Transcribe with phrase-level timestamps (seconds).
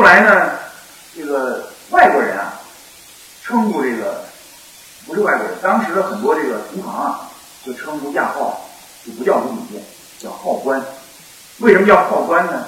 [0.00, 0.52] 后来呢，
[1.14, 2.58] 这个外国人啊，
[3.44, 4.24] 称呼这个
[5.06, 7.28] 不是外国人，当时的很多这个同行啊，
[7.62, 8.66] 就称呼亚号，
[9.04, 9.82] 就不叫吴炳建，
[10.18, 10.82] 叫号官。
[11.58, 12.66] 为什么叫号官呢？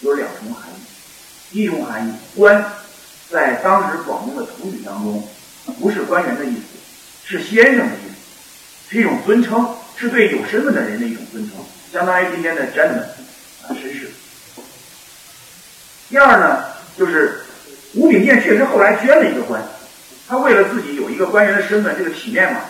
[0.00, 0.82] 有两重含义。
[1.52, 2.64] 第一重含义，官
[3.30, 5.22] 在当时广东的土语当中，
[5.80, 6.62] 不是官员的意思，
[7.24, 11.54] 是先生的意思，是一种尊称，是对有身份的人的一种尊称，
[11.92, 13.04] 相当于今天的 gentleman，
[16.10, 16.64] 第二呢，
[16.96, 17.40] 就是
[17.94, 19.62] 吴炳建确实后来捐了一个官，
[20.28, 22.60] 他为了自己有一个官员的身份，这个体面嘛，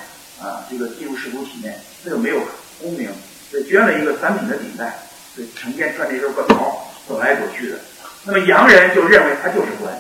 [0.41, 2.39] 啊，这个进入仕途体面，他就没有
[2.81, 3.11] 功名，
[3.51, 4.99] 所以捐了一个三品的顶戴，
[5.35, 7.79] 所以成天穿着一身官袍走来走去的。
[8.25, 9.93] 那么洋人就认为他就是官，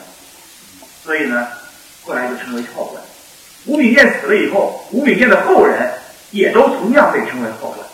[1.02, 1.48] 所以呢，
[2.04, 3.02] 后来就称为号官。
[3.66, 5.90] 吴炳建死了以后，吴炳建的后人
[6.30, 7.86] 也都同样被称为号官，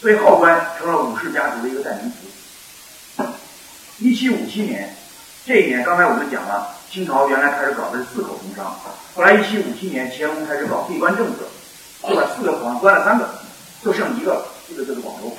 [0.00, 2.16] 所以号官成了武士家族的一个代名词。
[4.02, 4.92] 一七五七年，
[5.46, 8.74] 这一年刚才我们讲了，清朝原来开始搞的是四口通商，
[9.14, 11.46] 后来一七五七年乾隆开始搞闭关政策，
[12.08, 13.30] 就把四个口上关了三个，
[13.80, 15.32] 就剩一个了，这个就是广州。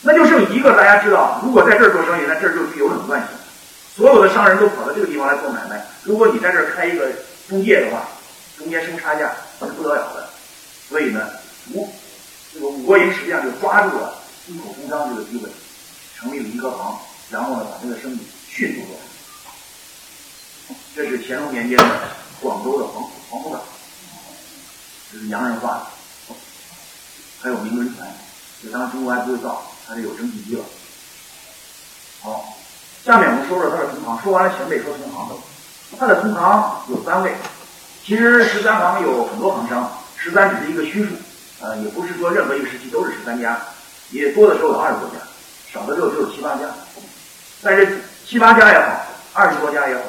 [0.00, 3.28] 那就剩一个，大家知道，如果在这儿做生意，那这儿就具有垄断性，
[3.94, 5.84] 所有的商人都跑到这个地方来做买卖。
[6.04, 7.10] 如果你在这儿开一个
[7.46, 8.08] 中介的话，
[8.56, 10.30] 中间收差价，那是不得了的。
[10.88, 11.28] 所以呢，
[11.74, 11.86] 吴
[12.54, 14.14] 这个五国营实际上就抓住了
[14.46, 15.50] 出口通商这个机会，
[16.16, 16.98] 成立了一个行。
[17.30, 20.74] 然后呢，把这个生意迅速做大。
[20.94, 21.84] 这是乾隆年间的
[22.40, 23.62] 广州的黄黄浦港，
[25.12, 25.86] 这是洋人画的。
[27.40, 28.06] 还有明轮船，
[28.62, 30.64] 就当时中国还不会造，它是有蒸汽机了。
[32.20, 32.54] 好，
[33.04, 34.22] 下面我们说说他的同行。
[34.22, 35.34] 说完了前辈，说同行的。
[35.98, 37.34] 他的同行有三位，
[38.04, 41.14] 其实十三行有很多行商，十三只是一个虚数，
[41.60, 43.58] 呃，也不是说任何一个时期都是十三家，
[44.10, 45.16] 也多的时候有二十多家，
[45.72, 46.66] 少的时候只有七八家。
[47.62, 50.02] 但是七八家也好，二十多家也好，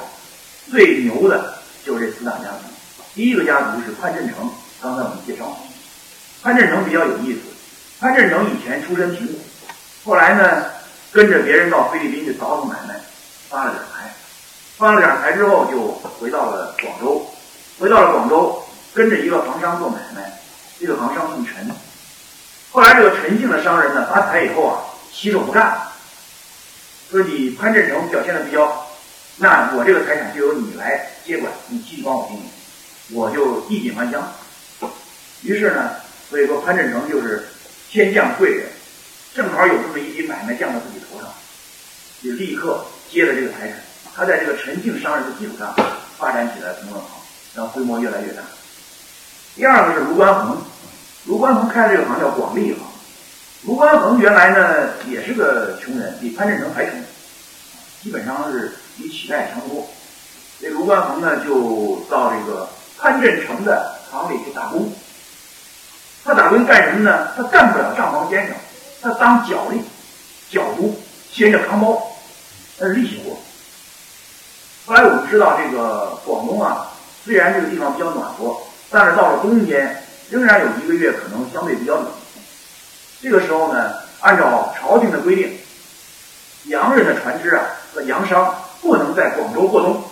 [0.69, 2.71] 最牛的就是这四大家族。
[3.13, 4.49] 第一个家族是潘振成，
[4.81, 5.57] 刚才我们介绍，
[6.41, 7.39] 潘振成比较有意思。
[7.99, 9.33] 潘振成以前出身贫苦，
[10.05, 10.65] 后来呢
[11.11, 12.99] 跟着别人到菲律宾去倒腾买卖，
[13.49, 14.13] 发了点财，
[14.77, 15.89] 发了点财之后就
[16.19, 17.29] 回到了广州，
[17.77, 20.39] 回到了广州跟着一个行商做买卖，
[20.79, 21.69] 这个行商姓陈。
[22.71, 24.79] 后来这个陈姓的商人呢发财以后啊，
[25.11, 25.77] 洗手不干
[27.11, 28.89] 说你潘振成表现的比较好，
[29.35, 32.43] 那我这个财产就由你来接管，你继续帮我经营，
[33.11, 34.25] 我就衣锦还乡。
[35.41, 35.91] 于是呢，
[36.29, 37.49] 所以说潘振成就是
[37.89, 38.69] 天降贵人，
[39.35, 41.27] 正好有这么一笔买卖降到自己头上，
[42.23, 43.77] 就立刻接了这个财产。
[44.15, 45.75] 他在这个陈姓商人的基础上
[46.17, 47.03] 发展起来同仁行，
[47.55, 48.41] 然后规模越来越大。
[49.55, 50.61] 第二个是卢关恒，
[51.25, 52.77] 卢关恒开的这个行叫广利行。
[53.63, 56.93] 卢关恒原来呢也是个穷人，比潘振成还穷，
[58.01, 59.87] 基本上是比乞丐强多。
[60.59, 62.67] 这卢关恒呢就到这个
[62.97, 64.91] 潘振成的厂里去打工。
[66.23, 67.29] 他打工干什么呢？
[67.35, 68.55] 他干不了账房先生，
[69.01, 69.81] 他当脚力、
[70.49, 70.99] 脚督，
[71.31, 72.01] 牵着扛包，
[72.79, 73.37] 那是力气活。
[74.87, 76.87] 后来我们知道，这个广东啊，
[77.23, 78.57] 虽然这个地方比较暖和，
[78.89, 82.05] 但是到了冬天，仍然有一个月可能相对比较冷。
[83.21, 85.57] 这个时候呢，按照朝廷的规定，
[86.65, 90.03] 洋人的船只啊和洋商不能在广州过冬，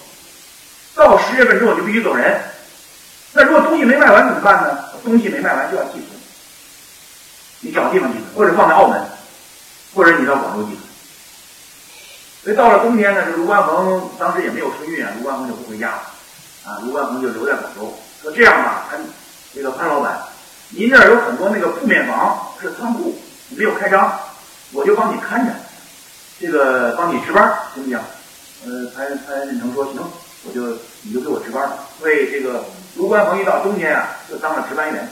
[0.95, 2.39] 到十月份之后就必须走人。
[3.33, 4.85] 那如果东西没卖完怎么办呢？
[5.03, 6.05] 东西没卖完就要寄存，
[7.61, 9.01] 你找地方寄存，或者放在澳门，
[9.95, 10.79] 或者你到广州寄存。
[12.43, 16.01] 所以到了冬天呢，这卢关恒当时也没有春运啊，卢关恒就不回家了，
[16.65, 18.99] 啊，卢关恒就留在广州，说这样吧，潘
[19.53, 20.19] 这个潘老板。
[20.69, 23.17] 您这儿有很多那个铺面房是仓库，
[23.49, 24.19] 没有开张，
[24.71, 25.51] 我就帮你看着，
[26.39, 27.99] 这个帮你值班，行不行？
[28.65, 30.01] 呃，潘潘振成说行，
[30.43, 31.77] 我就你就给我值班吧。
[31.99, 32.65] 所以这个
[32.95, 35.09] 卢关恒一到冬天啊，就当了值班员，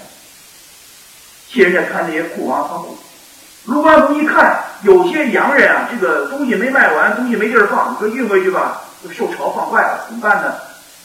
[1.50, 2.97] 替人家看那些库房仓库。
[3.66, 10.55] 卢关恒一看，有些洋人啊，这个东西没卖完，东西没地儿放，你说运回去吧，就受潮放坏了，怎么办呢？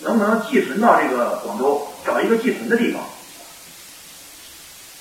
[0.00, 3.00] 能不能寄存到这个广州，找一个寄存的地方？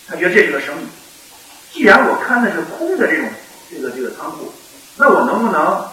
[0.07, 0.85] 他觉得这是个生意，
[1.73, 3.29] 既然我看的是空的这种
[3.69, 4.51] 这个这个仓库，
[4.97, 5.87] 那我能不能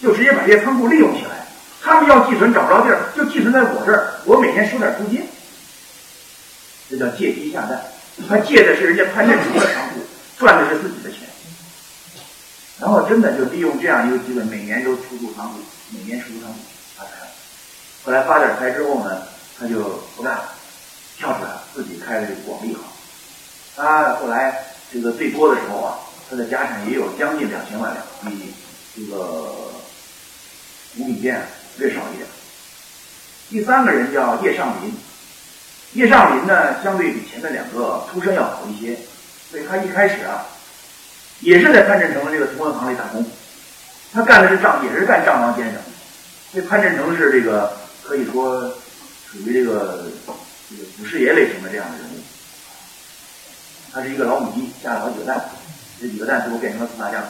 [0.00, 1.46] 就直接把这些仓库利用起来？
[1.82, 5.22] 他们要寄存找不着地儿，就寄存在我这儿，我每天收点租金，
[6.90, 7.80] 这叫借鸡下蛋。
[8.28, 10.00] 他借的是人家潘振成的仓库，
[10.38, 11.28] 赚的是自己的钱，
[12.80, 15.58] 然后真的就利用这样一个机会，每年都出租仓库，
[15.90, 16.58] 每年出租仓库
[16.96, 17.26] 发财了。
[18.04, 19.22] 后来发点财之后呢，
[19.58, 20.44] 他就不干了，
[21.16, 22.80] 跳出来了，自己开了这个广利行。
[23.76, 24.64] 他后来
[24.96, 25.98] 这个最多的时候啊，
[26.30, 28.54] 他的家产也有将近两千万两，比
[28.96, 29.52] 这个
[31.20, 31.42] 店
[31.76, 32.26] 略少一点。
[33.50, 34.94] 第三个人叫叶尚林，
[35.92, 38.96] 叶尚林呢，相对比前面两个出身要好一些，
[39.50, 40.46] 所以他一开始啊，
[41.40, 43.22] 也是在潘振成这个同文行里打工，
[44.14, 45.74] 他干的是账，也是干账房先生。
[46.54, 48.62] 这潘振成是这个可以说
[49.30, 50.06] 属于这个
[50.70, 52.15] 这个祖师爷类型的这样的人物，
[53.92, 55.44] 他是一个老母鸡下了好几个蛋，
[56.00, 57.26] 这几个蛋最后变成了四大家族。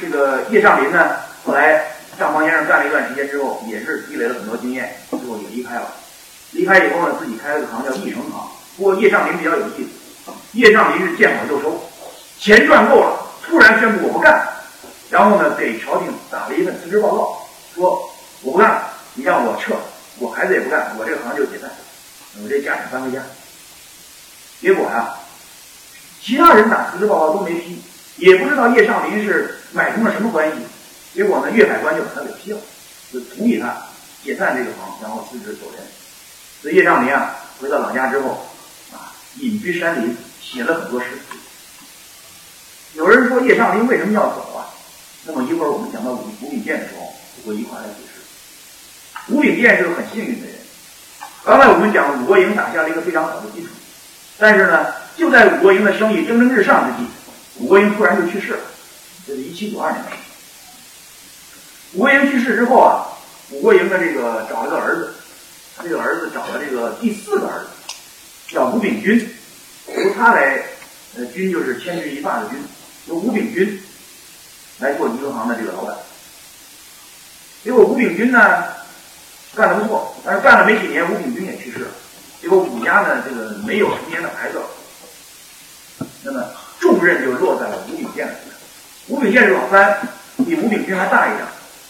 [0.00, 1.84] 这个叶尚林呢，后来。
[2.18, 5.86] 账房先生干了一段时间之后，也是积累了很多经验，最后也离开了。
[6.50, 8.50] 离开以后呢，自己开了个行叫义成行。
[8.76, 9.88] 不过叶尚林比较有意
[10.24, 11.80] 思，叶尚林是见好就收，
[12.38, 14.46] 钱赚够了，突然宣布我不干，
[15.08, 17.38] 然后呢给朝廷打了一份辞职报告，
[17.74, 17.98] 说
[18.42, 19.72] 我不干了，你让我撤，
[20.18, 21.70] 我孩子也不干，我这个行就解散，
[22.42, 23.22] 我这家产搬回家。
[24.60, 25.14] 结果呀，
[26.22, 27.80] 其他人打辞职报告都没批，
[28.16, 30.56] 也不知道叶尚林是买通了什么关系。
[31.14, 32.60] 结果呢，岳海关就把他给批了，
[33.12, 33.74] 就同意他
[34.22, 35.82] 解散这个行，然后辞职走人。
[36.60, 38.46] 所以叶尚林啊，回到老家之后，
[38.92, 41.06] 啊，隐居山林，写了很多诗。
[42.94, 44.68] 有人说叶尚林为什么要走啊？
[45.24, 47.12] 那么一会儿我们讲到吴吴秉鉴的时候，
[47.44, 49.32] 我一块来解释。
[49.32, 50.56] 吴秉鉴是个很幸运的人。
[51.44, 53.68] 刚才我们讲武国营打下了一个非常好的基础，
[54.40, 57.06] 但是呢，就在武国营的生意蒸蒸日上之际，
[57.58, 58.60] 武国营突然就去世了，
[59.26, 60.16] 这是一七九二年的事。
[61.92, 63.04] 武国营去世之后啊，
[63.50, 65.12] 武国营的这个找了个儿子，
[65.76, 67.66] 他这个儿子找了这个第四个儿子，
[68.48, 69.28] 叫吴秉钧，
[69.88, 70.62] 由他来，
[71.18, 72.56] 呃，钧就是千钧一发的钧，
[73.08, 73.78] 由吴秉钧
[74.78, 75.94] 来做银行的这个老板。
[77.62, 78.64] 结果吴秉钧呢
[79.54, 81.90] 干得不错，但是干了没几年，吴秉钧也去世了。
[82.40, 84.58] 结果武家呢这个没有成年的孩子，
[86.22, 86.44] 那么
[86.80, 88.58] 重任就落在了吴秉鉴身上。
[89.08, 89.98] 吴秉鉴是老三，
[90.46, 91.42] 比吴秉军还大一点。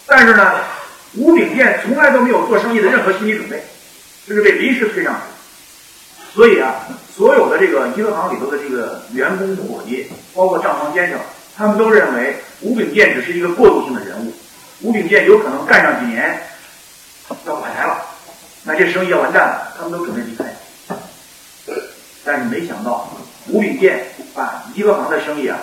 [0.06, 0.60] 但是呢，
[1.14, 3.62] 吴秉鉴从来都没有做生意的任何心理准备，
[4.26, 5.20] 就是被临时推上去。
[6.34, 6.74] 所以啊，
[7.14, 11.18] 所有的这个银行里头的这个员工伙计，包括账房先生，
[11.56, 14.32] 他们都认为吴秉鉴只是一个过渡性的人物，
[14.80, 16.40] 吴秉鉴有可能干上几年
[17.28, 17.69] 要垮台了，
[18.70, 20.44] 那这生意要完蛋了，他们都准备离开。
[22.24, 23.10] 但是没想到，
[23.48, 25.58] 吴炳建把一个行的生意啊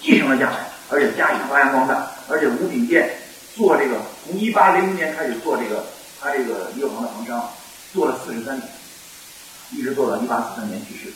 [0.00, 3.08] 继承了下来，而且加以发扬光大，而且吴炳建。
[3.54, 3.94] 做这个，
[4.26, 5.84] 从一八零零年开始做这个，
[6.20, 7.48] 他这个一个行的行商，
[7.92, 8.68] 做了四十三年，
[9.70, 11.12] 一直做到一八四三年去世。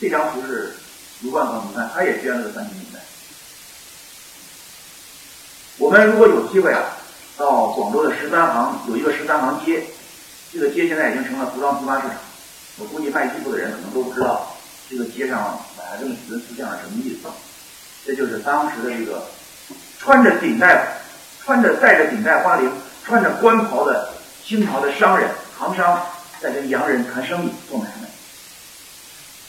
[0.00, 0.76] 这张图是
[1.22, 2.98] 卢冠房，你看他也捐了三千银子。
[5.78, 6.84] 我们如果有机会啊，
[7.36, 9.82] 到广州的十三行有一个十三行街，
[10.52, 12.16] 这个街现在已经成了服装批发市场。
[12.78, 14.56] 我估计卖衣服的人可能都不知道，
[14.90, 17.28] 这个街上摆了这么几尊塑像是什么意思？
[18.04, 19.24] 这就是当时的这个
[19.98, 20.98] 穿着顶戴。
[21.44, 22.70] 穿着戴着顶戴花翎、
[23.04, 24.10] 穿着官袍的
[24.44, 25.28] 清朝的商人、
[25.58, 26.00] 行商，
[26.40, 28.08] 在跟洋人谈生意、做买卖，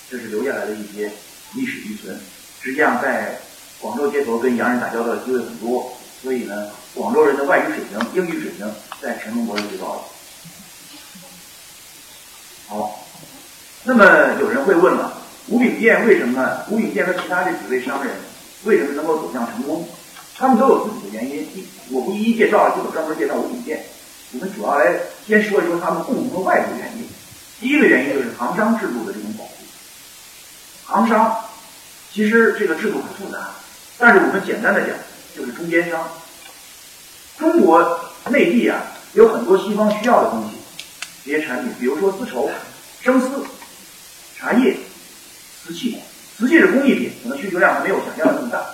[0.09, 1.11] 这是留下来的一些
[1.53, 2.19] 历史遗存。
[2.59, 3.37] 实际上，在
[3.79, 8.67] 广州街头跟洋人打交道的机会很多，所以呢，广州人的外语水平、英语水平
[8.99, 10.01] 在乾隆国是最高的。
[12.67, 12.99] 好，
[13.83, 14.05] 那么
[14.39, 15.13] 有人会问了，
[15.47, 16.63] 吴秉鉴为什么？
[16.69, 18.13] 吴秉鉴和其他这几位商人
[18.63, 19.87] 为什么能够走向成功？
[20.37, 23.83] 他们都有自己的原因，一我不一一介绍了，就专门介绍吴秉鉴。
[24.31, 24.93] 我们主要来
[25.27, 27.07] 先说一说他们共同的外部原因。
[27.59, 29.51] 第一个原因就是行商制度的这种保护。
[30.85, 31.35] 行商
[32.11, 33.51] 其实这个制度很复杂，
[33.97, 34.89] 但是我们简单的讲，
[35.35, 36.01] 就是中间商。
[37.37, 38.81] 中国内地啊，
[39.13, 40.52] 有很多西方需要的东西，
[41.25, 42.49] 这些产品，比如说丝绸、
[43.01, 43.45] 生丝、
[44.37, 44.75] 茶叶、
[45.63, 45.97] 瓷器。
[46.37, 48.65] 瓷器是工艺品，可能需求量没有想象的那么大，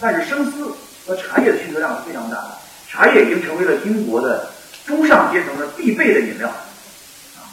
[0.00, 0.74] 但是生丝。
[1.06, 2.58] 和茶叶的需求量是非常大的，
[2.90, 4.50] 茶叶已经成为了英国的
[4.84, 7.46] 中上阶层的必备的饮料，啊，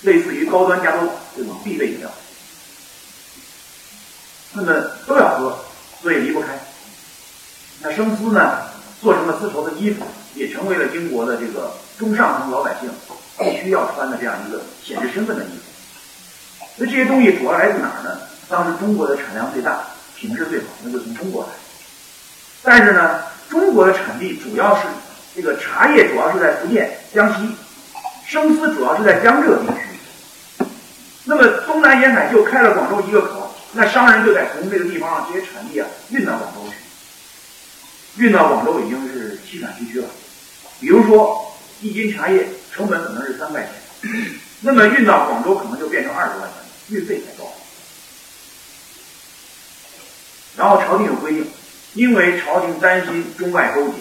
[0.00, 2.10] 类似于高端加多宝这种必备饮料，
[4.54, 5.66] 他们都要喝，
[6.00, 6.58] 所以离不开。
[7.82, 8.70] 那生丝呢，
[9.04, 10.02] 做成了丝绸的衣服，
[10.34, 12.88] 也成为了英国的这个中上层老百姓
[13.38, 16.64] 必须要穿的这样一个显示身份的衣服。
[16.78, 18.18] 那这些东西主要来自哪儿呢？
[18.48, 19.78] 当时中国的产量最大，
[20.16, 21.50] 品质最好，那就从中国来。
[22.62, 23.20] 但是呢，
[23.50, 24.82] 中国的产地主要是
[25.36, 27.46] 这个茶叶，主要是在福建、江西；
[28.26, 30.66] 生丝主要是在江浙地区。
[31.24, 36.76] 那么东南沿海就开了广州一个口，那商人就得从这个地方这些产地啊运到广州去。
[38.16, 40.08] 运到广州已经是气喘吁吁了。
[40.80, 44.10] 比如说一斤茶叶成本可能是三块钱，
[44.60, 47.50] 那么运到广州可能就变成二十块钱，运费太高。
[50.56, 51.46] 然后朝廷有规定。
[51.94, 53.98] 因为朝廷担心中外勾结，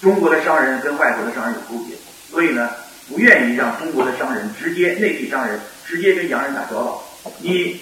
[0.00, 1.92] 中国的商人跟外国的商人有勾结，
[2.30, 2.70] 所以呢，
[3.10, 7.04] 不愿意让中国的商人直接内地商人直接跟洋人打交道。
[7.40, 7.78] 你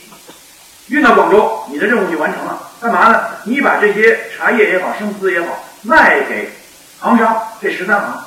[0.88, 2.61] 运到广州，你的任务就完成了。
[2.82, 3.30] 干嘛呢？
[3.44, 6.50] 你把这些茶叶也好，生丝也好，卖给
[6.98, 8.24] 行商，这十三行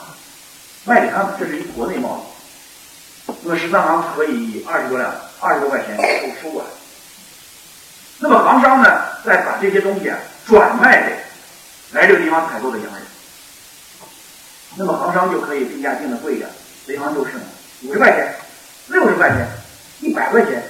[0.85, 2.25] 卖给他们，这是一国内贸
[3.27, 3.33] 易。
[3.43, 6.69] 那么十三行可以以二十多两、二十多块钱收收过来。
[8.19, 11.17] 那么行商呢，再把这些东西啊转卖给
[11.91, 13.01] 来这个地方采购的洋人。
[14.77, 16.49] 那么行商就可以定价定的贵一点，
[16.87, 17.31] 银行就是
[17.81, 18.33] 五十块钱、
[18.87, 19.45] 六十块钱、
[19.99, 20.63] 一百块钱，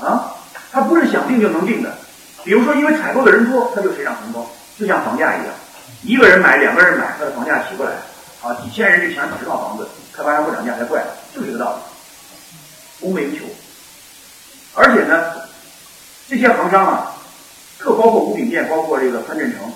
[0.00, 0.37] 啊，
[0.70, 1.96] 他不是想定就能定的。
[2.44, 4.48] 比如说，因为采购的人多，他就水涨船高，
[4.78, 5.54] 就像房价一样，
[6.02, 7.90] 一个人买、两个人买，他的房价起不来。
[8.40, 11.80] 啊，几千人就抢几十套房子，开发商不涨价才怪，就这个道理，
[13.00, 13.44] 供不应求。
[14.74, 15.32] 而且呢，
[16.28, 17.12] 这些行商啊，
[17.80, 19.72] 特包括五品店，包括这个潘振成。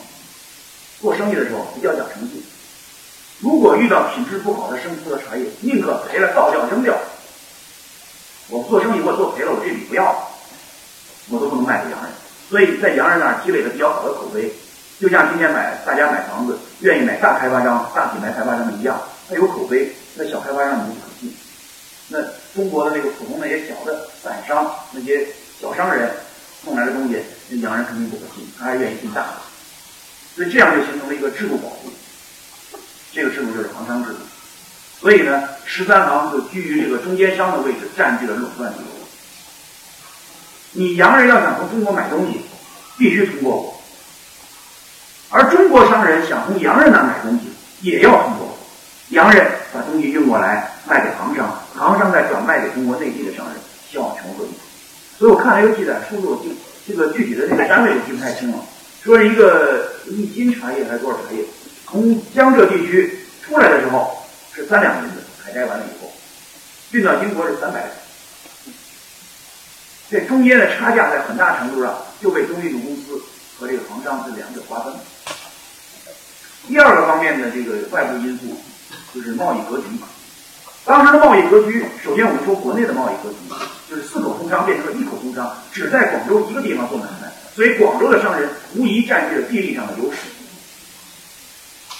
[1.01, 2.41] 做生意的时候比较讲诚信，
[3.41, 6.95] 如果遇到品质不好的生丝和茶叶，宁可赔了倒掉扔掉。
[8.49, 10.29] 我做生意我做赔了，我这笔不要了，
[11.33, 12.13] 我都不能卖给洋人。
[12.49, 14.53] 所以在洋人那儿积累了比较好的口碑，
[15.01, 21.35] 就像今天买大家买房子愿意买大开发商、大品牌开发商的一样，他有口碑，那小开发商你就不可信。
[22.09, 22.19] 那
[22.55, 25.27] 中国的那个普通那些小的散商、那些
[25.59, 26.11] 小商人
[26.63, 27.17] 送来的东西，
[27.49, 29.35] 那洋人肯定不可信，他还愿意信大的。
[30.37, 31.89] 所以这样就形成了一个制度保护，
[33.13, 34.19] 这个制度就是行商制度。
[35.01, 38.92] 所以呢，十三行就居于这个中间商的位置，占据了垄断地位。
[40.73, 42.41] 你洋人要想从中国买东西，
[42.99, 43.75] 必须通过我；
[45.31, 47.51] 而中国商人想从洋人那买东西，
[47.83, 48.59] 也要通过我。
[49.11, 53.57] 洋人把东西运过来卖给行商，行商再转卖给中国内地的商人，
[53.91, 54.51] 希望穷和利。
[55.19, 56.57] 所以我看了一个记载，数字我记
[56.89, 58.59] 这个具体的这个单位我记不太清了。
[59.03, 61.45] 说是一个一斤茶叶还是多少茶叶，
[61.87, 64.17] 从江浙地区出来的时候
[64.55, 66.11] 是三两银子，采摘完了以后，
[66.93, 67.91] 运到英国是三百两，
[70.13, 73.19] 这中间的差价在很大程度上就被中运公司
[73.59, 74.93] 和这个行商这两者瓜分。
[76.69, 78.55] 第二个方面的这个外部因素
[79.15, 79.85] 就是贸易格局。
[80.85, 83.37] 当时的贸易格局，首先我们说国内的贸易格局，
[83.89, 87.33] 就是四口通商变成了一口通商，只在广州一个地方做买卖。
[87.55, 90.19] 所以，广州的商人无疑占据了地利上的优势。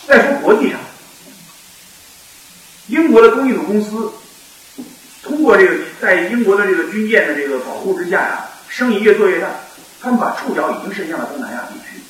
[0.07, 0.79] 再说国际上，
[2.89, 4.13] 英国的东印度公司
[5.23, 9.49] 通过这个在英国的这个军舰的这个保护之下呀，生意越做越大。
[10.01, 12.03] 他们把触角已经伸向了东南亚地区，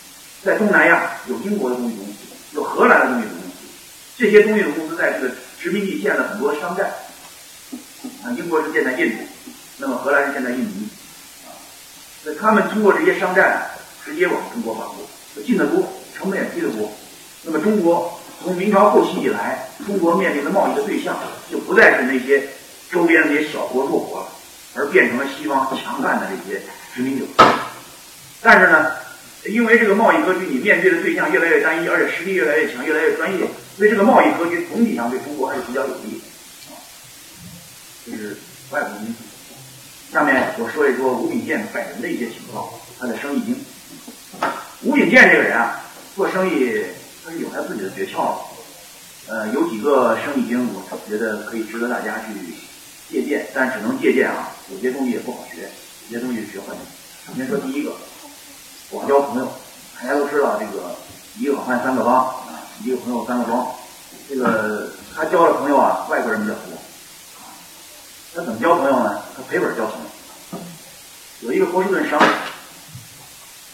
[0.43, 2.19] 在东南亚有英国的东印度公司，
[2.55, 3.57] 有荷兰的东印度公司。
[4.17, 6.91] 这些东印度公司在这个殖民地建了很多商站。
[8.25, 9.19] 啊，英国是建在印度，
[9.77, 10.89] 那么荷兰是建在印尼。
[11.45, 11.53] 啊
[12.25, 13.63] 那他们通过这些商站
[14.05, 14.95] 直接往中国发货，
[15.45, 16.91] 进的多，成本也低得多。
[17.43, 21.15] 那么中国从明朝后期以来，中国面临的贸易的对象
[21.51, 22.49] 就不再是那些
[22.93, 24.29] 周边那些小国弱国了，
[24.75, 26.61] 而变成了西方强悍的这些
[26.95, 27.25] 殖民者。
[28.43, 28.93] 但是呢，
[29.47, 33.47] 因为这个贸易格局，你面对的对象越来越单一，而且实力越来越强，越来越专业，
[33.77, 36.75] 所以这个贸易格局总体上对中国还是比较有利的。
[36.75, 36.77] 啊，
[38.05, 38.37] 这是
[38.71, 39.25] 外部因素。
[40.13, 42.69] 下面我说一说吴秉建本人的一些情况，
[43.01, 43.57] 他的生意经。
[44.83, 45.81] 吴秉建这个人啊，
[46.15, 46.85] 做生意
[47.25, 48.53] 他是有他自己的诀窍的。
[49.29, 52.35] 呃，有几个生意经，我觉得可以值得大家去
[53.13, 55.71] 借鉴，但只能借鉴啊，有些东西也不好学，
[56.09, 56.75] 有些东西学坏。
[57.27, 57.93] 首先说第一个，
[58.91, 59.53] 广交朋友。
[60.01, 60.97] 大家都知道这个
[61.39, 63.73] 一个好汉三个帮啊，一个朋友三个帮。
[64.29, 66.73] 这个他交的朋友啊，外国人比较多。
[68.35, 69.23] 他怎么交朋友呢？
[69.37, 70.07] 他赔本交朋友。
[71.43, 72.21] 有一个波士顿商，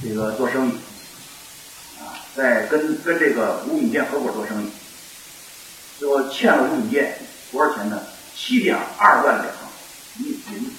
[0.03, 0.73] 这个做生意，
[2.01, 4.71] 啊，在跟跟这个吴炳建合伙做生意，
[5.99, 7.19] 就欠了吴炳建
[7.51, 8.03] 多少钱呢？
[8.39, 9.47] 七点二万两
[10.19, 10.71] 银银，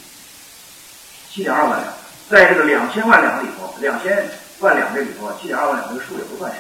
[1.30, 1.94] 七点二万两，
[2.30, 6.58] 在这个两千万两里头，两千万两这里头啊，七点二万两这个数也不算少。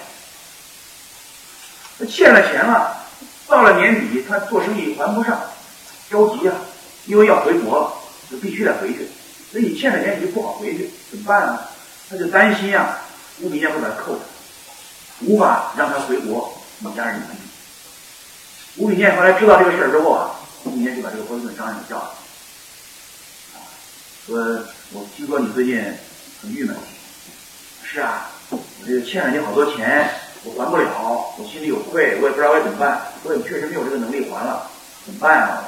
[1.98, 2.98] 他欠了钱了，
[3.48, 5.39] 到了年底他做生意还不上，
[6.10, 6.56] 着急啊。
[7.06, 7.98] 因为要回国，
[8.29, 9.08] 就必须得回去，
[9.51, 11.62] 所以你欠了钱你就不好回去，怎么办啊？
[12.10, 13.00] 他就担心啊，
[13.39, 14.20] 吴炳建会把他扣着，
[15.22, 17.22] 无法让他回国，一家人。
[18.75, 20.28] 吴炳建后来知道这个事儿之后啊，
[20.63, 22.03] 今天就把这个波士顿商人给叫来，
[23.55, 23.61] 啊，
[24.25, 24.37] 说
[24.91, 25.81] 我听说你最近
[26.41, 26.75] 很郁闷，
[27.83, 30.09] 是啊，我这个欠了你好多钱，
[30.43, 34.69] 我还不了，我心里有愧，我也不知道该怎么办，我也确实没有这个能力还了，
[35.05, 35.63] 怎么办啊？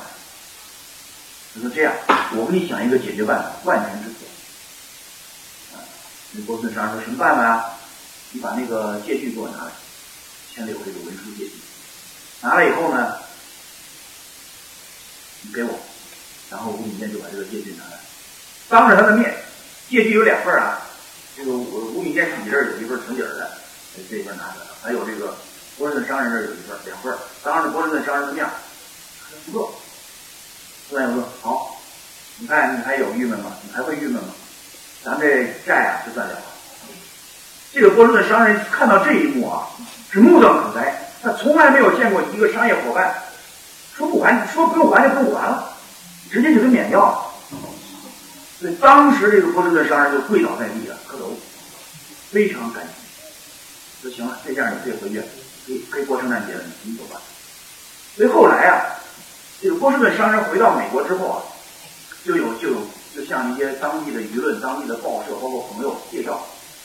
[1.53, 1.93] 他说：“这样，
[2.37, 4.19] 我给你想一个解决办法，万全之策。”
[5.75, 5.83] 啊，
[6.31, 7.75] 那波士顿商人说：“什么办法啊？”
[8.31, 9.71] 你把那个借据给我拿来，
[10.53, 11.55] 签的有这个文书借据。
[12.39, 13.17] 拿来以后呢，
[15.41, 15.79] 你给我，
[16.49, 17.99] 然后吴敏坚就把这个借据拿来，
[18.69, 19.35] 当着他的面，
[19.89, 20.79] 借据有两份啊，
[21.35, 23.49] 这个吴吴敏坚自己这儿有一份存底儿的，
[24.09, 25.35] 这一份拿着，还有这个
[25.77, 28.45] 波士顿商人这儿有一份，两份，当着波士顿商人的面，
[29.45, 29.73] 不够。
[30.89, 31.81] 苏联说好，
[32.37, 33.53] 你看你还有郁闷吗？
[33.63, 34.33] 你还会郁闷吗？
[35.03, 36.37] 咱这债啊就算了。
[37.73, 39.67] 这个波士顿商人看到这一幕啊，
[40.11, 41.09] 是目瞪口呆。
[41.23, 43.15] 他从来没有见过一个商业伙伴
[43.95, 45.73] 说不还，说不用还就不用还了，
[46.31, 47.31] 直接就给免掉了。
[48.59, 51.33] 所以当时这个波士顿商人就跪倒在地啊，磕头，
[52.29, 52.89] 非常感激。
[54.01, 55.21] 说行了，这下你可以回去，
[55.65, 57.19] 可以可以过圣诞节了，你走吧。
[58.15, 59.01] 所以后来啊，
[59.61, 61.37] 这个波士顿商人回到美国之后啊，
[62.23, 62.77] 就有就有
[63.15, 66.39] 就向一些当地的舆论、当地的报社，包括朋友介绍，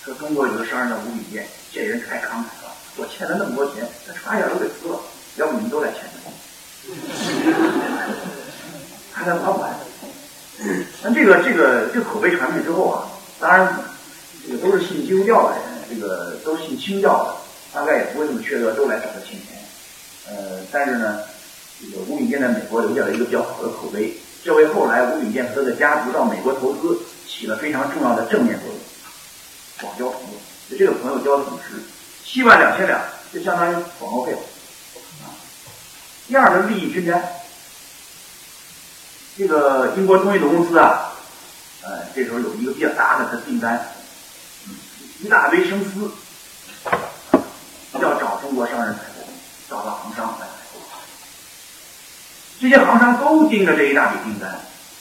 [0.04, 2.72] 说中国有个商人叫吴炳健，这人太慷慨了。
[2.96, 4.98] 我欠了那么多钱，他差一点都给撕了，
[5.36, 6.00] 要不你们都来欠，
[9.12, 9.70] 还得还不还？
[11.02, 13.06] 但这个这个这个口碑传出去之后啊，
[13.38, 13.78] 当然
[14.46, 17.34] 这个都是信基督教的人，这个都信清教的，
[17.74, 19.58] 大概也不会那么缺德，都来找他欠钱。
[20.28, 21.20] 呃，但是呢，
[21.80, 28.78] 这个吴炳健在美国留下了一个比较好的口碑，这为后来吴炳健和他的家族到美国投资起了非常重要的正面作用，
[29.82, 30.38] 广交朋友，
[30.70, 31.82] 就这个朋友交的很实。
[32.24, 33.00] 七万两千两，
[33.32, 34.38] 就相当于广告费了。
[36.28, 37.22] 第二个利益均沾，
[39.38, 41.12] 这个英国东印度公司啊，
[41.82, 43.80] 呃，这时候有一个比较大的订单，
[45.20, 46.10] 一大堆生丝，
[48.00, 49.22] 要找中国商人采购，
[49.70, 50.80] 找到行商来采购。
[52.60, 54.52] 这些行商都盯着这一大笔订单，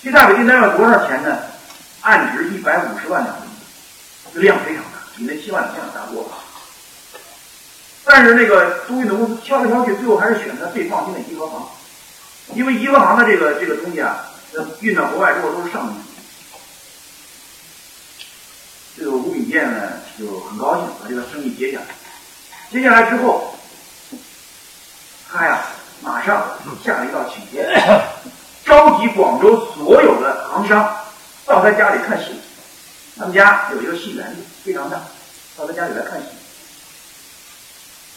[0.04, 1.40] 这大笔订单要多少钱呢？
[2.02, 3.42] 按值一百五十万两银
[4.32, 5.95] 子，量非常大，比那七万两千两大多了。
[8.18, 11.68] 但是那个东印度公司挑来挑去，最后还是选择最放心的颐和行，
[12.56, 14.26] 因为颐和行的这个这个东西啊，
[14.80, 15.98] 运到国外之后都是上品。
[18.98, 19.82] 这个吴炳建呢
[20.18, 21.88] 就很高兴把这个生意接下来。
[22.72, 23.54] 接下来之后，
[25.30, 25.64] 他呀
[26.02, 26.42] 马上
[26.86, 27.70] 下了一道请帖，
[28.64, 30.90] 召集广州所有的行商
[31.46, 32.40] 到他家里看戏。
[33.18, 35.02] 他们家有一个戏园子，非常大，
[35.58, 36.28] 到他家里来看戏。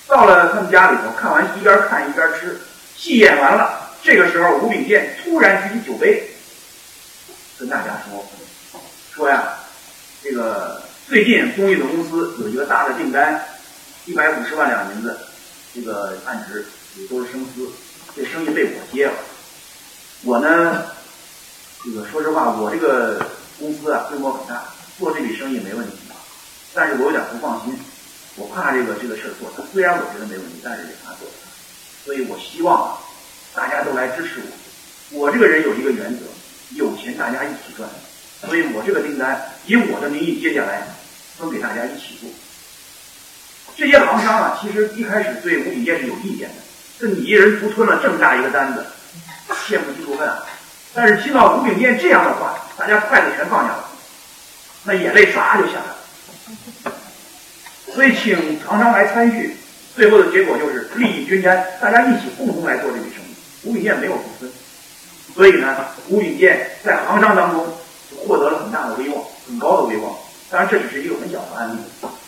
[0.08, 2.58] 到了他们家里头，看完一边看一边吃，
[2.96, 3.90] 戏演完了。
[4.02, 6.30] 这个时候，吴炳健突然举起酒杯，
[7.58, 8.24] 跟大家说
[9.14, 9.52] ：“说呀，
[10.22, 13.44] 这个最近东印度公司有一个大的订单，
[14.06, 15.14] 一百五十万两银子，
[15.74, 16.64] 这个按值
[16.96, 17.68] 也都是生丝，
[18.16, 19.12] 这生意被我接了。
[20.22, 20.86] 我呢，
[21.84, 23.20] 这个说实话，我这个
[23.58, 24.64] 公司啊规模很大，
[24.98, 25.98] 做这笔生意没问题，
[26.72, 27.78] 但是我有点不放心。”
[28.38, 31.36] 我怕这个这个事儿做成，虽然我觉得没问题，但是也怕做成。
[32.04, 32.98] 所以我希望啊，
[33.54, 35.18] 大家都来支持我。
[35.18, 36.24] 我这个人有一个原则，
[36.76, 37.88] 有钱大家一起赚。
[38.46, 40.86] 所以我这个订单以我的名义接下来，
[41.36, 42.30] 分给大家一起做。
[43.76, 46.54] 这些行商啊，其实一开始对吴炳健是有意见的，
[47.00, 48.86] 这你一人独吞了这么大一个单子，
[49.68, 50.44] 羡慕嫉妒恨啊。
[50.94, 53.88] 但是听到吴炳健这样的话，大家筷子全放下了，
[54.84, 56.92] 那眼泪唰就下来了。
[57.98, 59.52] 所以请行商来参与，
[59.96, 63.34] 最后的结果就是利益均沾，大家一起共同来做这笔生意。
[63.64, 64.48] 吴炳健没有独分，
[65.34, 65.74] 所以呢，
[66.06, 67.66] 吴炳健在行商当中
[68.24, 70.14] 获得了很大的威望，很高的威望。
[70.48, 71.80] 当然，这只是一个很小的案例，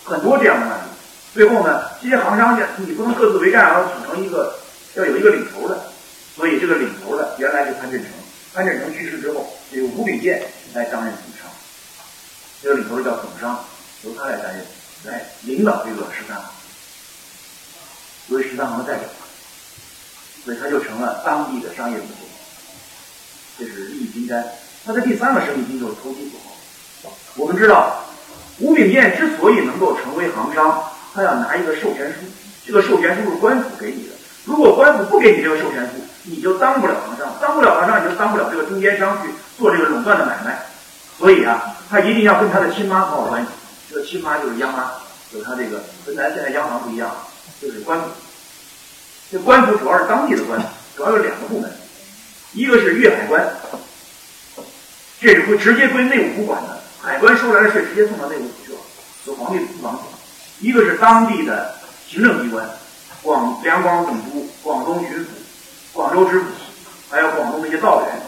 [0.02, 0.90] 很多这样的案例。
[1.32, 4.58] 最后呢，这些行商家你不能各自为战，要组成一个，
[4.94, 5.78] 要有一个领头的。
[6.34, 8.10] 所以这个领头的原来是潘振成，
[8.52, 10.42] 潘振成去世之后，由吴炳健
[10.74, 11.48] 来担任总商，
[12.60, 13.64] 这个领头的叫总商，
[14.02, 14.66] 由他来担任。
[15.04, 16.44] 来领导这个十三行，
[18.28, 19.08] 作为十三行的代表，
[20.44, 22.14] 所以他就成了当地的商业领袖。
[23.58, 24.44] 这是利益均沾。
[24.84, 27.16] 他的第三个生意经就是投机所好。
[27.36, 28.04] 我们知道，
[28.58, 30.82] 吴炳健之所以能够成为行商，
[31.14, 32.18] 他要拿一个授权书，
[32.66, 34.14] 这个授权书是官府给你的。
[34.44, 35.92] 如果官府不给你这个授权书，
[36.24, 40.62] 你就当不了行商，当不了行商，你就当不了这个中间商去做这个垄断的买卖。
[41.18, 43.48] 所以啊，他一定要跟他的亲妈搞好关系。
[43.90, 44.92] 这个亲妈就是央妈，
[45.32, 47.10] 就是他这个跟咱现在央行不一样，
[47.60, 48.06] 就是官府。
[49.32, 50.60] 这官府主要是当地的官，
[50.96, 51.70] 主要有两个部门，
[52.52, 53.48] 一个是粤海关，
[55.20, 58.78] 这是归直接归内务府管的，海关收来的税直接送到内务府去了，
[59.26, 60.66] 由皇帝司房去。
[60.66, 61.74] 一个是当地的
[62.08, 62.68] 行政机关，
[63.22, 65.26] 广两广总督、广东巡抚、
[65.92, 66.46] 广州知府，
[67.08, 68.20] 还有广东的一些道员，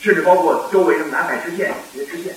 [0.00, 2.34] 甚至包括周围的南海知县这些知县。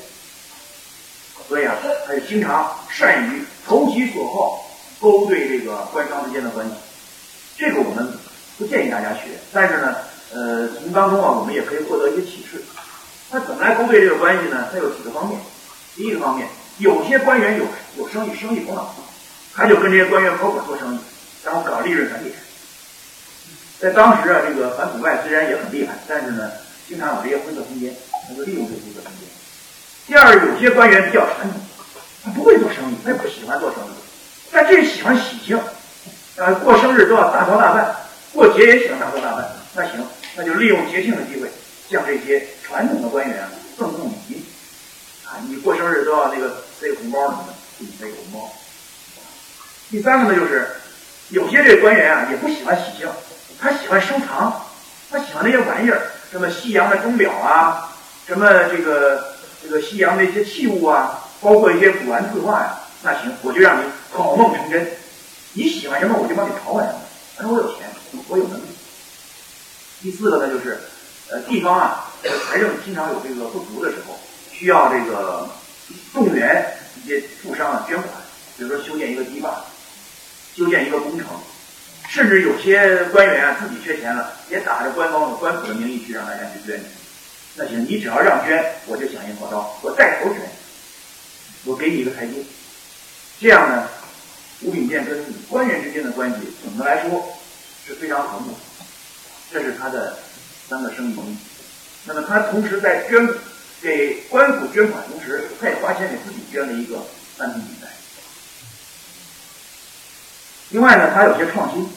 [1.47, 4.65] 所以啊，他就经常善于投其所好，
[4.99, 6.73] 勾兑这个官商之间的关系。
[7.57, 8.11] 这个我们
[8.57, 9.95] 不建议大家学，但是呢，
[10.33, 12.61] 呃，从当中啊，我们也可以获得一些启示。
[13.31, 14.67] 那怎么来勾兑这个关系呢？
[14.71, 15.39] 它有几个方面。
[15.95, 17.65] 第一个方面，有些官员有
[17.97, 18.93] 有生意，生意头脑，
[19.55, 20.99] 他就跟这些官员合伙做生意，
[21.43, 22.35] 然后搞利润返点。
[23.79, 26.51] 在当时啊，这个反腐败虽然也很厉害，但是呢，
[26.87, 27.95] 经常有这些灰色空间，
[28.27, 29.27] 他就利用这些灰色空间。
[30.07, 31.59] 第二，有些官员比较传统，
[32.23, 33.89] 他不会做生意，他也不喜欢做生意，
[34.49, 35.59] 但这喜欢喜庆，
[36.37, 37.93] 呃，过生日都要大包大办，
[38.31, 39.45] 过节也喜欢大包大办。
[39.75, 41.51] 那行，那就利用节庆的机会，
[41.89, 43.43] 向这些传统的官员
[43.77, 44.45] 赠送礼金，
[45.25, 48.49] 啊，你过生日都要那个塞个红包什么的，给你塞个红包。
[49.91, 50.69] 第三个呢，就是
[51.29, 53.09] 有些这官员啊，也不喜欢喜庆。
[53.59, 54.65] 他喜欢收藏，
[55.11, 57.89] 他喜欢那些玩意儿，什么西洋的钟表啊，
[58.25, 62.77] 什么这个这个西洋的一些器物啊，包括一些古玩字画呀。
[63.03, 64.87] 那行，我就让你好梦成真。
[65.53, 66.99] 你喜欢什么，我就帮你淘换什么。
[67.35, 67.87] 反正我有钱，
[68.27, 68.63] 我有能力。
[70.01, 70.79] 第四个呢，就是
[71.29, 72.05] 呃，地方啊，
[72.49, 74.17] 财政经常有这个不足的时候，
[74.51, 75.47] 需要这个
[76.13, 76.65] 动员
[77.03, 78.09] 一些富商啊捐款，
[78.57, 79.63] 比如说修建一个堤坝，
[80.55, 81.27] 修建一个工程。
[82.09, 86.89] 甚至有些官员啊，自己缺钱了，也打着官方的官府的名义去让大家去捐钱。
[87.59, 90.41] 那行，你只要让捐，我就响应号召，我带头捐，
[91.65, 92.33] 我给你一个台阶。
[93.39, 93.89] 这样呢，
[94.61, 97.35] 吴秉健跟官员之间的关系，总的来说
[97.85, 98.53] 是非常和睦。
[99.51, 100.19] 这是他的
[100.69, 101.37] 三个生意经。
[102.05, 103.27] 那么他同时在捐
[103.81, 106.99] 给官府捐款同时，他也花钱给自己捐了一个
[107.37, 107.87] 三品比赛。
[110.69, 111.89] 另外呢，他有些创新。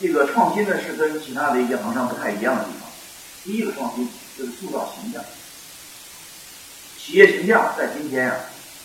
[0.00, 2.90] 这个创新呢，是跟其他的一些行商不太一样的地方。
[3.44, 5.24] 第一个创新就是塑造形象。
[6.98, 8.36] 企业形象在今天啊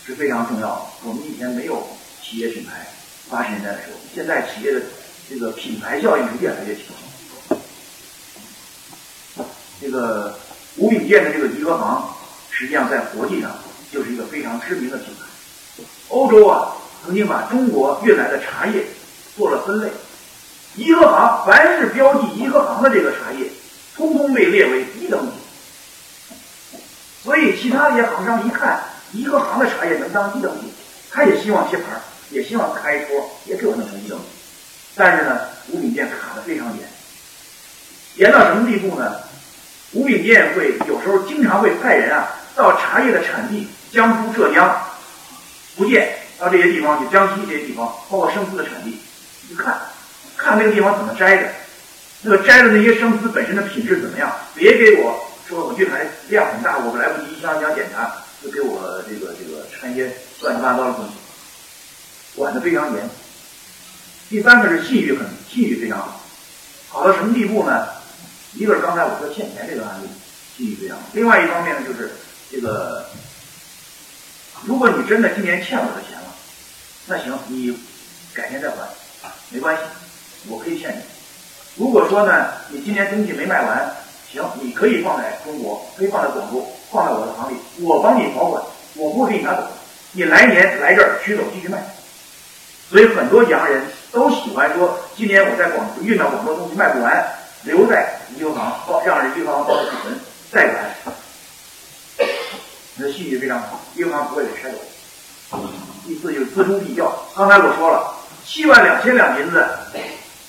[0.06, 0.82] 是非常重要的。
[1.04, 1.86] 我们以前没有
[2.22, 2.86] 企业品牌，
[3.28, 4.80] 八十年代的时候，现在企业的
[5.28, 7.56] 这个品牌效应是越来越强。
[9.80, 10.38] 这个
[10.76, 12.14] 吴炳健的这个颐和行，
[12.50, 13.50] 实际上在国际上
[13.92, 15.84] 就是一个非常知名的品牌。
[16.08, 16.76] 欧洲啊。
[17.04, 18.84] 曾经把中国运来的茶叶
[19.36, 19.90] 做了分类，
[20.76, 23.50] 颐和行凡是标记颐和行的这个茶叶，
[23.96, 25.32] 通通被列为低等品。
[27.22, 28.82] 所以其他的一些行商一看
[29.12, 30.72] 一个行的茶叶能当一等品，
[31.10, 31.84] 他也希望贴牌，
[32.30, 34.26] 也希望开托，也给我弄成一等品。
[34.94, 36.88] 但是呢，吴炳健卡的非常严，
[38.16, 39.16] 严到什么地步呢？
[39.92, 44.74] 吴炳健会有时候经常会派人啊到茶叶的产地江苏、浙江、
[45.76, 46.18] 福建。
[46.38, 48.98] 到这些地方去，江西这些地方，包括生丝的产地，
[49.46, 49.78] 去看，
[50.36, 51.48] 看那个地方怎么摘的，
[52.22, 54.28] 那个摘的那些生丝本身的品质怎么样？
[54.52, 61.12] 别给我说我运来量很大，我来不及一箱一箱检查，就给我这个这个掺一些乱七八糟的东西，
[62.36, 63.08] 管的非常严。
[64.28, 66.20] 第三个是信誉很信誉非常好，
[66.88, 67.86] 好到什么地步呢？
[68.54, 70.06] 一个是刚才我说欠钱这个案例，
[70.56, 72.10] 信誉非常好；另外一方面呢，就是
[72.50, 73.06] 这个，
[74.64, 76.34] 如果你真的今年欠我的钱了。
[77.06, 77.76] 那行，你
[78.32, 78.76] 改天再还，
[79.50, 79.82] 没关系，
[80.46, 81.02] 我可以欠你。
[81.76, 83.96] 如果说呢，你今年东西没卖完，
[84.32, 88.62] 行，你可以放在中国，可以放在广州，放在我的行里，我帮你保管，
[88.94, 89.68] 我不会给你拿走。
[90.12, 91.82] 你来年来这儿取走继续卖。
[92.90, 97.26] 所以很多洋人都喜欢说，今年我在广州运到广州东西卖不完，
[97.62, 100.94] 留在银行，包让人颐和行包储存再来。
[102.94, 104.78] 你的信誉非常好，银行不会给拆走。
[106.06, 107.10] 第四就是锱铢必较。
[107.34, 108.14] 刚才我说了，
[108.44, 109.66] 七万两千两银子，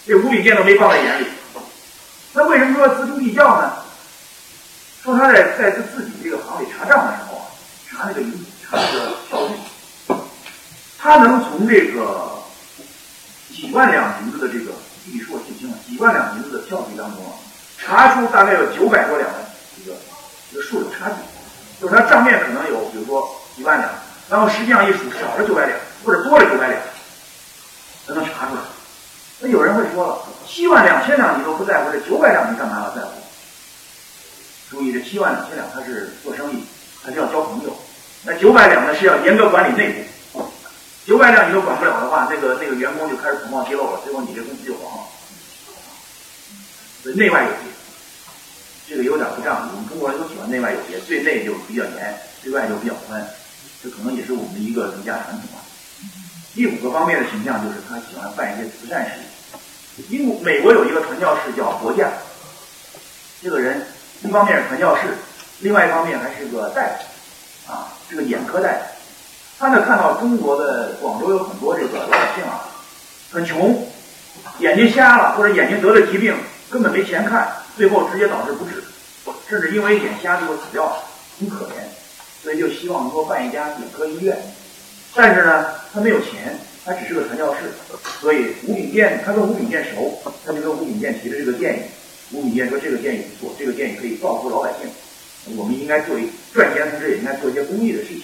[0.06, 1.28] 这吴炳健都没放在眼里。
[2.34, 3.74] 那为什么说锱铢必较呢？
[5.04, 7.46] 说他在在自自己这个行里查账的时候啊，
[7.91, 8.32] 查那个银
[8.63, 10.15] 查那个票据，
[10.98, 12.32] 他能从这个
[13.54, 14.72] 几万两银子的这个
[15.06, 17.36] 据说记清了，几万两银子的票据当中啊，
[17.78, 19.39] 查出大概有九百多两的
[19.78, 19.98] 这个
[20.52, 23.89] 这个数有差距，就是他账面可能有，比如说几万两。
[24.30, 26.82] 然后实际上一数少了九百两，或者多了九百两，
[28.08, 28.62] 才能查出来。
[29.43, 33.12] 那有人会说了，七万两千两你都不在乎，这九百两你干嘛要在乎？
[34.69, 36.63] 注意，这七万两千两他是做生意，
[37.03, 37.75] 他是要交朋友。
[38.23, 40.47] 那九百两呢是要严格管理内部。
[41.06, 45.03] 九百两你都管不了的话，那个那个员工就开始捅冒揭露了，最后你这公司就黄了。
[47.03, 47.67] 所以内外有别，
[48.88, 49.71] 这个有点不仗义。
[49.75, 53.27] 我们中国人都喜欢内外有别，对内就比较严，对外就比较宽。
[53.84, 55.60] 这可能也是我们的一个儒家传统吧。
[56.56, 59.33] 第五个方面的形象就是他喜欢办一些慈善事业。
[60.10, 62.10] 英国、美国有一个传教士叫伯驾，
[63.41, 63.86] 这个人
[64.23, 65.03] 一方面是传教士，
[65.60, 68.79] 另外一方面还是个大夫，啊，是个眼科大夫。
[69.60, 72.65] 他呢看到中国的广州有很多这个老百姓啊，
[73.32, 73.88] 很穷，
[74.60, 76.36] 眼睛瞎了或者眼睛得了疾病，
[76.71, 78.84] 根本没钱看，最后直接导致不治，
[79.47, 81.03] 甚至因为眼瞎就会死掉了，
[81.39, 81.86] 很可怜，
[82.41, 84.38] 所以就希望能够办一家眼科医院。
[85.13, 87.62] 但是呢，他没有钱，他只是个传教士，
[88.19, 91.82] 所以吴炳建他跟吴炳建熟，他就跟吴炳建提了这个建议。
[92.32, 94.89] 吴炳建说这个建议不错，这个建议可以造福老百姓，
[95.56, 98.24] 我们应该做一赚钱同时也应该做一些公益的事情。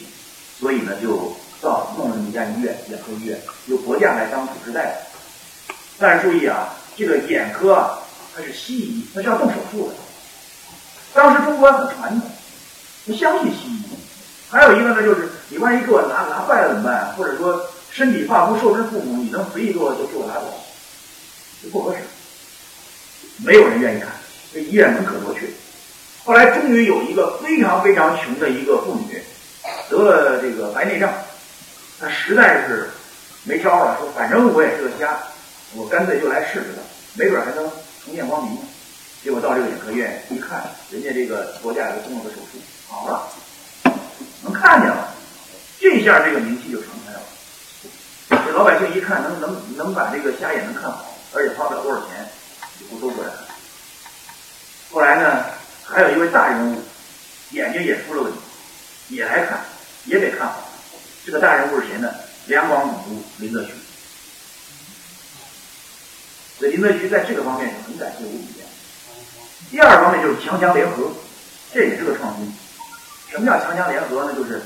[0.59, 5.73] 所以呢，就造弄了一家医院，眼科医院，由国家来当主治大夫。
[5.97, 7.99] 但是注意啊，这个眼科啊，
[8.35, 9.93] 它是西医，它是要动手术的。
[11.13, 12.29] 当时中国很传统，
[13.05, 13.83] 不相信西医。
[14.49, 17.13] 还有一个呢，就是你万一给我拿拿坏了怎么办？
[17.15, 20.53] 或者说身体发肤受之父母，你能随意给我就给我拿走，
[21.61, 21.99] 这不合适。
[23.37, 24.09] 没有人愿意看，
[24.53, 25.47] 这医院门可罗雀。
[26.23, 29.21] 后来终于有一个非常非常穷的一个妇女。
[29.89, 31.11] 得了这个白内障，
[31.99, 32.89] 她实在是
[33.43, 35.17] 没招了，说反正我也是个瞎，
[35.75, 36.81] 我干脆就来试试吧，
[37.15, 37.69] 没准还能
[38.03, 38.57] 重见光明。
[39.23, 43.27] 结果到这个眼科医院一看，人家这个国家有个动了个手术，好了，
[44.43, 45.13] 能看见了，
[45.79, 46.89] 这下这个名气就传
[48.51, 52.27] 老百姓一看，能能能把这个瞎眼能看好，而且花不了多少钱，
[52.79, 53.45] 就都过来了。
[54.91, 55.45] 后来呢，
[55.85, 56.81] 还有一位大人物，
[57.51, 58.39] 眼睛也出了问题，
[59.15, 59.59] 也来看。
[60.05, 60.63] 也得看好，
[61.25, 62.09] 这个大人物是谁呢？
[62.47, 63.69] 两广总督林则徐。
[66.57, 68.65] 所以林则徐在这个方面很感谢吴炳建。
[69.69, 71.11] 第二方面就是强强联合，
[71.73, 72.51] 这也是个创新。
[73.29, 74.33] 什么叫强强联合呢？
[74.33, 74.61] 就是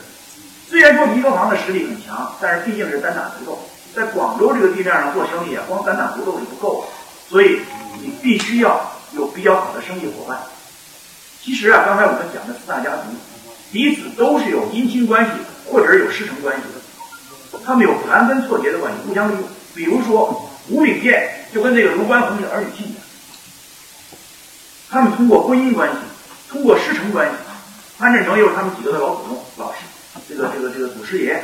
[0.69, 3.59] 虽然说宜宾行的实力很强，但是毕竟是单打独斗，
[3.95, 6.87] 在广州这个地面上做生意啊，光单打独斗是不够的，
[7.29, 7.61] 所以
[8.01, 10.39] 你必须要有比较好的生意伙伴。
[11.41, 13.03] 其实啊，刚才我们讲的四大家族。
[13.71, 15.31] 彼此都是有姻亲关系，
[15.67, 19.43] 或者是有师承关系的，他们有盘根错节的关系，互相利用。
[19.73, 23.01] 比如说吴炳建就跟这个卢关宏是儿女亲家，
[24.91, 25.97] 他们通过婚姻关系，
[26.51, 27.33] 通过师承关系，
[27.97, 29.79] 潘振成又是他们几个的老祖宗、老师，
[30.29, 31.43] 这个这个这个祖师爷，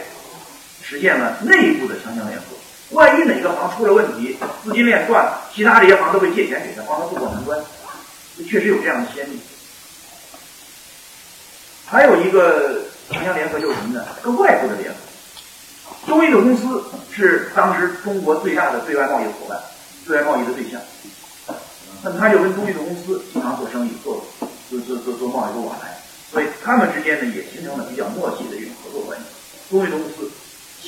[0.90, 2.46] 实现了内部的强强联合。
[2.90, 7.60] 万一哪个行出了问题，资金链断了，其他这些行都会借钱给他，帮他渡过难关，
[8.50, 9.40] 确实有这样的先例。
[11.86, 14.04] 还有一个强强联合就是什么呢？
[14.24, 14.96] 跟外部的联合。
[16.08, 19.60] 中印的公司是当时中国最大的对外贸易伙伴，
[20.08, 20.82] 对外贸易的对象。
[22.02, 24.26] 那么他就跟中印的公司经常做生意，做
[24.72, 25.96] 做做做做贸易做往来，
[26.32, 29.26] 所以他们之间呢也形成了比较默契的这种合作关系。
[29.70, 30.32] 中印的公司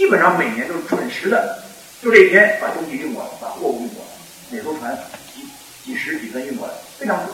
[0.01, 1.61] 基本上每年都是准时的，
[2.01, 4.09] 就这一天把东西运过来，把货物运过来，
[4.49, 4.97] 每艘船
[5.31, 5.45] 几
[5.85, 7.29] 几十几分运过来，非常准，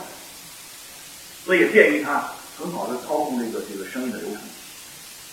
[1.46, 2.28] 所以便于他。
[2.58, 4.40] 很好的操控这个这个生意的流程。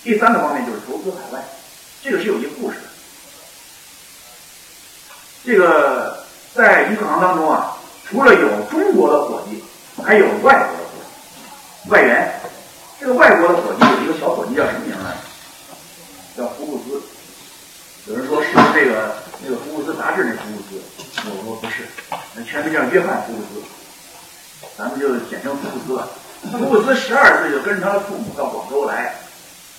[0.04, 1.44] 第三个方面就是投资海外，
[2.02, 2.84] 这个是有一个故事的。
[5.44, 7.76] 这个在一个行当中啊，
[8.08, 9.62] 除了有中国的伙计，
[10.04, 11.02] 还有外国的伙
[11.84, 12.32] 计，外援。
[12.98, 15.14] 这个外国的伙计有一个小伙计叫什么名呢？
[16.38, 17.02] 叫福布斯。
[18.08, 20.80] 有人说是不是这个那个福布斯杂志那福布斯？
[21.26, 21.88] 我说不是，
[22.36, 23.64] 那全名叫约翰福布斯，
[24.78, 26.08] 咱们就简称福布斯吧。
[26.52, 29.16] 福布斯十二岁就跟着他的父母到广州来，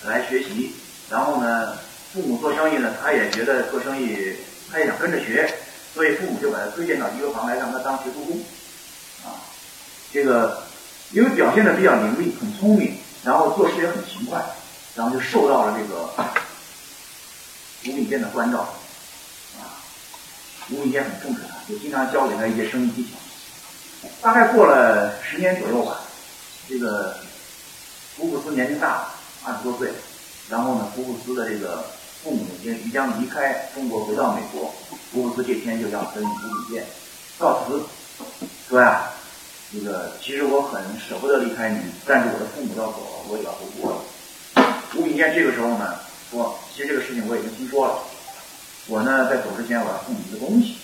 [0.05, 0.75] 来学习。
[1.09, 1.77] 然后呢，
[2.13, 4.35] 父母做生意呢，他也觉得做生意，
[4.69, 5.49] 他也想跟着学，
[5.93, 8.37] 所以父母就把他推荐到一个房来，让他当学徒工。
[9.23, 9.39] 啊，
[10.11, 10.63] 这个
[11.11, 14.43] 因为表现的比较伶俐，很聪明，然后做事也很勤快，
[14.97, 16.09] 然后就受到了这个
[17.85, 18.59] 吴炳建的关照。
[19.59, 19.81] 啊，
[20.69, 23.09] 吴炳建很重视他，就经常教给他一些生意技巧。
[24.21, 26.01] 大概过了十年左右吧。
[26.69, 27.15] 这个
[28.15, 29.13] 福布斯年纪大了，
[29.45, 29.89] 二十多岁，
[30.49, 31.85] 然后呢，福布斯的这个
[32.21, 34.73] 父母已经即将离开中国，回到美国。
[35.11, 36.85] 福布斯这天就要跟吴炳建
[37.37, 37.81] 告辞，
[38.67, 39.09] 说呀，
[39.71, 43.97] 这个其实我很舍不得离开你，但是我的父母要走了，我也要回国了。
[44.95, 45.97] 吴炳建这个时候呢，
[46.31, 47.99] 说，其实这个事情我已经听说了，
[48.87, 50.77] 我呢在走之前我要送你一个东西，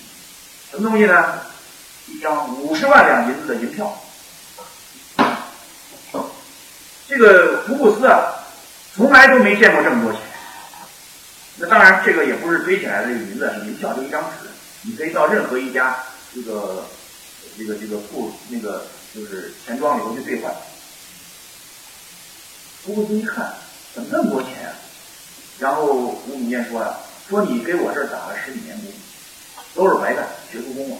[0.71, 1.41] 什么东西呢？
[2.08, 3.97] 一张五十万两银子的银票。
[7.08, 8.34] 这个福布斯啊，
[8.95, 10.21] 从来都没见过这么多钱。
[11.58, 14.49] 那当然，这个也不是堆起来的银子，是银票，就一张纸。
[14.82, 15.95] 你可以到任何一家
[16.34, 16.86] 这个
[17.58, 20.53] 这个这个铺那个就是钱庄里头去兑换。
[22.84, 23.53] 福布斯一看，
[23.93, 24.73] 怎么那么多钱啊？
[25.59, 25.85] 然后
[26.27, 26.97] 吴炳建说呀
[27.29, 28.91] ：“说你给我这儿打了十几年工，
[29.75, 30.99] 都是白干，学徒工啊。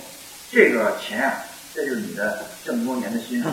[0.51, 3.51] 这个钱啊，这就是你的这么多年的薪水。”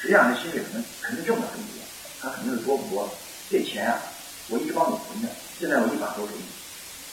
[0.00, 1.82] 实际上，这薪水可能肯定挣不了这么多，
[2.22, 3.08] 他肯定是多不多。
[3.50, 4.00] 这钱啊，
[4.48, 6.44] 我一直帮你存着，现在我一把都给你。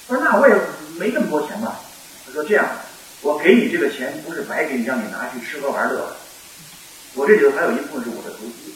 [0.07, 0.55] 他说那我也
[0.97, 1.81] 没这么多钱吧？
[2.25, 2.65] 他说这样，
[3.21, 6.15] 我给你这个钱不是白给你，让你拿去吃喝玩乐的。
[7.15, 8.71] 我这里头还有一部分是我的投资，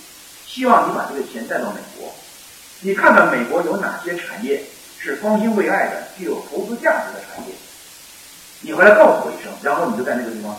[0.46, 2.14] 希望你把这个钱带到美国，
[2.84, 4.62] 你看看美国有哪些产业
[5.00, 7.54] 是方兴未艾的、具有投资价值的产业，
[8.62, 10.58] 你回来告诉我一声，然后你就在那个地方，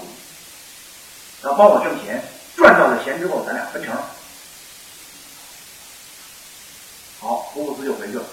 [1.43, 2.23] 然后帮我挣钱，
[2.57, 3.93] 赚到了钱之后咱俩分成。
[7.21, 8.25] 好，福布斯就回去了。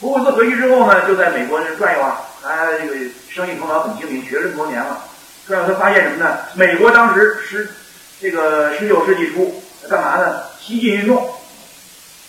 [0.00, 2.94] 福布斯回去之后呢，就在美国那转悠啊，他这个
[3.30, 5.04] 生意头脑很精明，学这么多年了，
[5.46, 6.38] 转悠他发现什么呢？
[6.54, 7.70] 美国当时十
[8.20, 10.42] 这个十九世纪初干嘛呢？
[10.60, 11.32] 西进运动，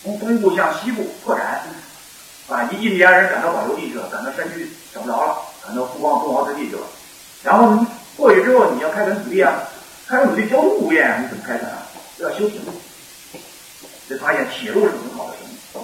[0.06, 1.64] 从东部向西部拓展，
[2.48, 6.84] 把一印第安人赶到保留地去了，赶到山区找不着了，赶到富邦凤凰之地去了。
[7.42, 9.64] 然后你过去之后，你要开垦土地啊，
[10.06, 11.82] 开垦土地交通不便，你怎么开垦啊？
[12.20, 12.72] 要修铁路，
[14.08, 15.84] 就发现铁路是很好的生意。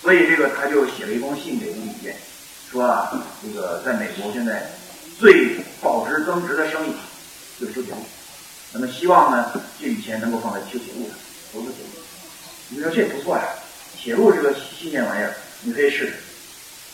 [0.00, 2.14] 所以这个他就写了一封信给吴秉宪，
[2.70, 3.10] 说啊，
[3.42, 4.70] 这个在美国现在
[5.18, 6.92] 最保值增值的生意
[7.58, 8.00] 就是修铁路，
[8.72, 9.50] 那么希望呢
[9.80, 11.16] 这笔钱能够放在修铁路上，
[11.54, 12.02] 投资铁路。
[12.68, 13.44] 你说这不错呀，
[13.96, 16.14] 铁路是个新鲜玩意儿，你可以试试。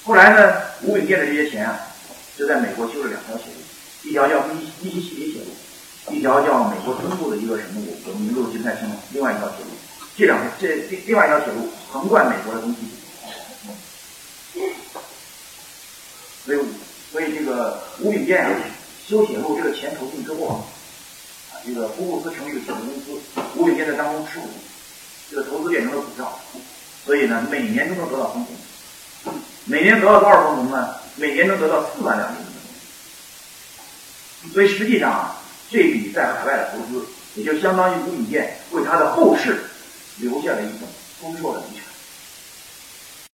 [0.05, 1.81] 后来呢，吴秉宪的这些钱啊，
[2.37, 3.61] 就在美国修了两条铁路，
[4.03, 9.71] 一条叫密密西西比铁路，一条叫美国东部的一个什么我名字我记不太清了，另外一条铁路，
[10.17, 12.77] 这两这另另外一条铁路横贯美国的东西。
[16.45, 16.59] 所以，
[17.13, 18.51] 所以这个吴秉宪啊，
[19.07, 20.65] 修铁路这个钱投进之后，啊，
[21.65, 23.21] 这个福布斯成立的铁路公司，
[23.57, 24.49] 吴秉宪在当中持股，
[25.31, 26.41] 这个投资变成了股票，
[27.05, 28.55] 所以呢，每年都能得到分红，
[29.67, 30.95] 每年得到多少分红呢？
[31.17, 32.45] 每年能得到四万两银子。
[34.55, 35.37] 所以实际上啊，
[35.71, 39.65] 这笔在海外的投资，也就相当于吴秉宪为他的后世
[40.17, 40.89] 留下了一种
[41.21, 41.90] 丰硕的遗产。